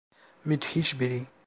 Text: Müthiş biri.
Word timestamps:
Müthiş 0.45 0.99
biri. 0.99 1.23